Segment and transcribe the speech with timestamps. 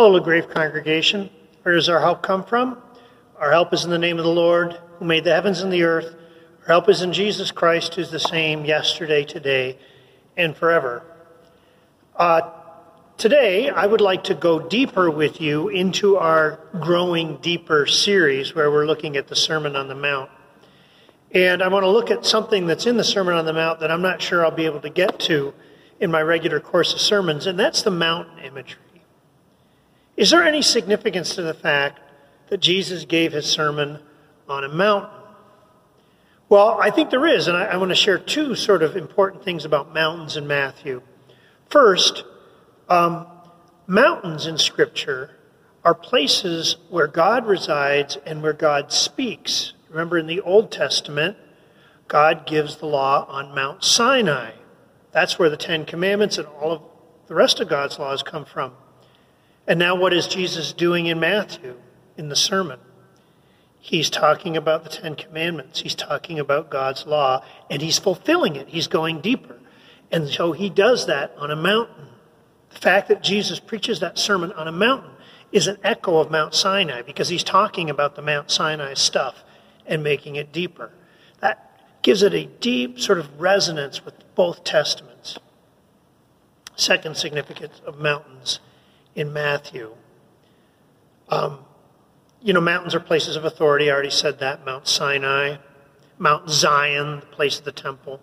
[0.00, 1.28] Hello, Grace congregation.
[1.62, 2.80] Where does our help come from?
[3.36, 5.82] Our help is in the name of the Lord, who made the heavens and the
[5.82, 6.14] earth.
[6.60, 9.76] Our help is in Jesus Christ, who's the same yesterday, today,
[10.36, 11.02] and forever.
[12.14, 12.42] Uh,
[13.16, 18.70] today, I would like to go deeper with you into our Growing Deeper series, where
[18.70, 20.30] we're looking at the Sermon on the Mount.
[21.32, 23.90] And I want to look at something that's in the Sermon on the Mount that
[23.90, 25.54] I'm not sure I'll be able to get to
[25.98, 28.78] in my regular course of sermons, and that's the mountain imagery.
[30.18, 32.00] Is there any significance to the fact
[32.48, 34.00] that Jesus gave his sermon
[34.48, 35.16] on a mountain?
[36.48, 39.44] Well, I think there is, and I, I want to share two sort of important
[39.44, 41.02] things about mountains in Matthew.
[41.70, 42.24] First,
[42.88, 43.28] um,
[43.86, 45.36] mountains in Scripture
[45.84, 49.74] are places where God resides and where God speaks.
[49.88, 51.36] Remember, in the Old Testament,
[52.08, 54.50] God gives the law on Mount Sinai.
[55.12, 56.82] That's where the Ten Commandments and all of
[57.28, 58.72] the rest of God's laws come from.
[59.68, 61.76] And now, what is Jesus doing in Matthew
[62.16, 62.80] in the sermon?
[63.78, 65.80] He's talking about the Ten Commandments.
[65.80, 68.68] He's talking about God's law, and he's fulfilling it.
[68.68, 69.58] He's going deeper.
[70.10, 72.06] And so he does that on a mountain.
[72.70, 75.10] The fact that Jesus preaches that sermon on a mountain
[75.52, 79.44] is an echo of Mount Sinai because he's talking about the Mount Sinai stuff
[79.84, 80.92] and making it deeper.
[81.40, 85.38] That gives it a deep sort of resonance with both Testaments.
[86.74, 88.60] Second significance of mountains
[89.18, 89.94] in Matthew.
[91.28, 91.58] Um,
[92.40, 93.90] you know, mountains are places of authority.
[93.90, 94.64] I already said that.
[94.64, 95.56] Mount Sinai,
[96.18, 98.20] Mount Zion, the place of the temple.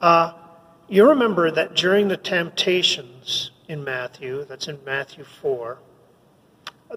[0.00, 0.32] Uh,
[0.88, 5.78] you remember that during the temptations in Matthew, that's in Matthew 4,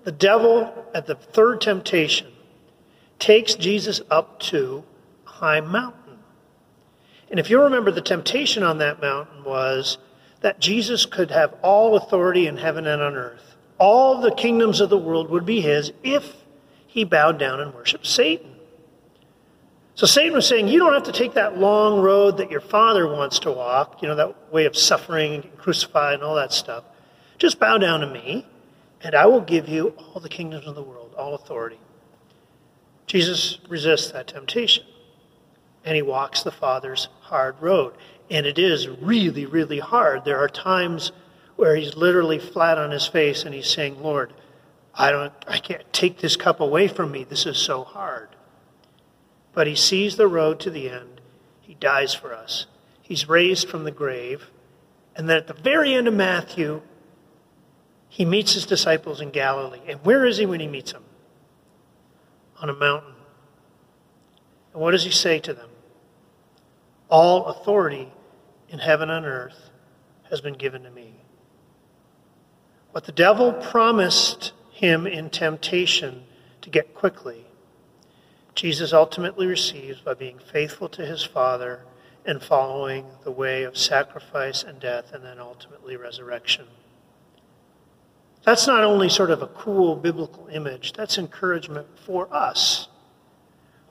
[0.04, 2.28] the devil at the third temptation
[3.20, 4.86] takes Jesus up to
[5.28, 6.20] a high mountain.
[7.30, 9.98] And if you remember, the temptation on that mountain was
[10.42, 13.56] that Jesus could have all authority in heaven and on earth.
[13.78, 16.36] All the kingdoms of the world would be his if
[16.88, 18.56] he bowed down and worshiped Satan.
[19.96, 23.08] So Satan was saying, You don't have to take that long road that your father
[23.08, 26.84] wants to walk, you know, that way of suffering and crucified and all that stuff.
[27.38, 28.46] Just bow down to me,
[29.02, 31.80] and I will give you all the kingdoms of the world, all authority.
[33.08, 34.84] Jesus resists that temptation,
[35.86, 37.94] and he walks the Father's hard road.
[38.30, 40.26] And it is really, really hard.
[40.26, 41.12] There are times
[41.56, 44.34] where he's literally flat on his face and he's saying, Lord,
[44.96, 47.24] I don't I can't take this cup away from me.
[47.24, 48.30] This is so hard.
[49.54, 51.22] But he sees the road to the end.
[51.62, 52.66] He dies for us.
[53.02, 54.50] He's raised from the grave.
[55.16, 56.82] And then at the very end of Matthew,
[58.10, 59.82] he meets his disciples in Galilee.
[59.88, 61.04] And where is he when he meets them?
[62.60, 63.14] On a mountain.
[64.74, 65.70] And what does he say to them?
[67.18, 68.12] All authority
[68.68, 69.70] in heaven and earth
[70.30, 71.14] has been given to me.
[72.92, 76.26] What the devil promised him in temptation
[76.62, 77.46] to get quickly,
[78.54, 81.86] Jesus ultimately receives by being faithful to his Father
[82.26, 86.68] and following the way of sacrifice and death and then ultimately resurrection.
[88.44, 92.90] That's not only sort of a cool biblical image, that's encouragement for us.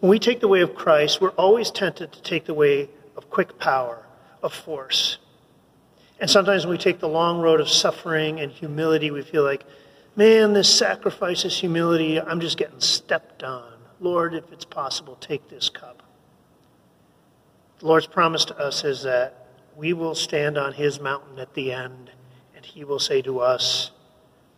[0.00, 3.30] When we take the way of Christ, we're always tempted to take the way of
[3.30, 4.04] quick power,
[4.42, 5.18] of force.
[6.20, 9.64] And sometimes when we take the long road of suffering and humility, we feel like,
[10.16, 13.72] man, this sacrifice, this humility, I'm just getting stepped on.
[14.00, 16.02] Lord, if it's possible, take this cup.
[17.80, 19.46] The Lord's promise to us is that
[19.76, 22.10] we will stand on his mountain at the end,
[22.54, 23.90] and he will say to us,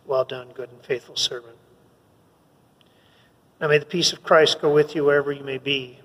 [0.05, 1.57] Well done, good and faithful servant.
[3.59, 5.99] Now may the peace of Christ go with you wherever you may be.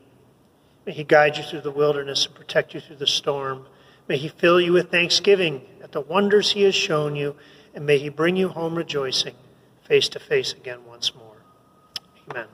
[0.86, 3.66] May he guide you through the wilderness and protect you through the storm.
[4.08, 7.36] May he fill you with thanksgiving at the wonders he has shown you,
[7.74, 9.34] and may he bring you home rejoicing,
[9.82, 11.36] face to face again once more.
[12.30, 12.46] Amen.